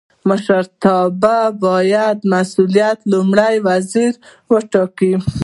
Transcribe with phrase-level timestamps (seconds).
[0.27, 1.23] مشروطیت
[1.63, 4.13] باید مسوول لومړی وزیر
[4.51, 5.13] وټاکي.